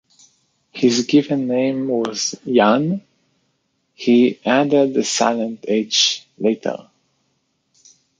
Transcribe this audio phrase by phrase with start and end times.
[0.71, 3.03] His given name was Jan,
[3.93, 6.89] he added the silent H later.